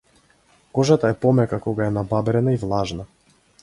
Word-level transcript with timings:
Кожата 0.77 1.11
е 1.15 1.19
помека 1.27 1.61
кога 1.69 1.87
е 1.91 1.93
набабрена 2.01 2.59
и 2.59 2.63
влажна. 2.67 3.11